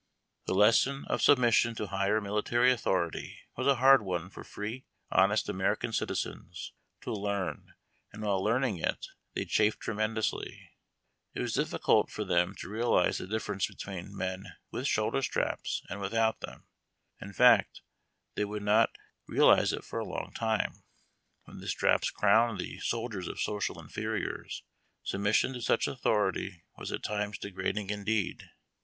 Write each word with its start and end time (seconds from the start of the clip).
The 0.47 0.55
lesson 0.55 1.05
ot 1.11 1.21
submission 1.21 1.75
to 1.75 1.85
higher 1.85 2.19
military 2.19 2.71
authority 2.71 3.37
was 3.55 3.67
a 3.67 3.75
hard 3.75 4.01
one 4.01 4.31
for 4.31 4.43
free, 4.43 4.87
honest 5.11 5.47
American 5.47 5.93
citizens 5.93 6.73
to 7.01 7.11
l«u.i, 7.13 7.53
and 8.11 8.23
while 8.23 8.43
learning 8.43 8.79
it, 8.79 9.05
they 9.35 9.45
chafed 9.45 9.79
tremendously. 9.79 10.71
It 11.35 11.41
was 11.41 11.53
d.th 11.53 11.71
u 11.73 11.77
£ 11.79 12.27
then? 12.27 12.55
to 12.55 12.67
realize 12.67 13.19
the 13.19 13.27
difference 13.27 13.67
between 13.67 14.17
men 14.17 14.45
«</. 14.65 14.95
oulder 14.97 15.21
straps 15.21 15.83
and 15.87 16.01
«.«7.»«f 16.01 16.39
them; 16.39 16.65
in 17.21 17.31
fact, 17.31 17.81
they 18.33 18.41
.ouUl 18.41 18.67
»o 18.67 18.87
realize 19.27 19.71
it 19.71 19.83
for 19.83 19.99
a 19.99 20.09
long 20.11 20.31
time. 20.33 20.83
When 21.43 21.59
the 21.59 21.67
straps 21.67 22.09
crowned 22.09 22.59
the 22.59 22.79
Wde 22.79 23.27
of 23.27 23.37
socialinferiors, 23.39 24.63
submission 25.03 25.53
to 25.53 25.61
such 25.61 25.87
authority 25.87 26.63
vas 26.75 26.91
at 26.91 27.03
times 27.03 27.37
degrading 27.37 27.91
indeed. 27.91 28.49